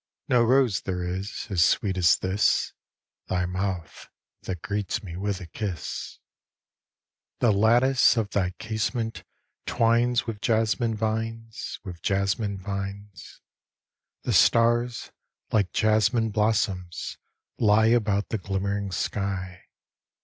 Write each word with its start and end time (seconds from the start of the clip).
No 0.27 0.41
rose 0.43 0.81
there 0.81 1.03
is 1.03 1.45
As 1.51 1.63
sweet 1.63 1.95
as 1.95 2.17
this 2.17 2.73
Thy 3.27 3.45
mouth, 3.45 4.09
that 4.41 4.63
greets 4.63 5.03
me 5.03 5.15
with 5.15 5.39
a 5.39 5.45
kiss. 5.45 6.17
The 7.37 7.51
lattice 7.51 8.17
of 8.17 8.31
thy 8.31 8.49
casement 8.57 9.23
twines 9.67 10.25
With 10.25 10.41
jasmine 10.41 10.95
vines, 10.95 11.79
with 11.83 12.01
jasmine 12.01 12.57
vines; 12.57 13.41
The 14.23 14.33
stars, 14.33 15.11
like 15.51 15.71
jasmine 15.71 16.31
blossoms, 16.31 17.19
lie 17.59 17.85
About 17.85 18.29
the 18.29 18.39
glimmering 18.39 18.91
sky. 18.91 19.65